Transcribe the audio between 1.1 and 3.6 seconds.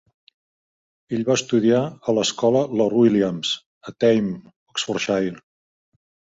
Ell va estudiar a l'escola Lord Williams,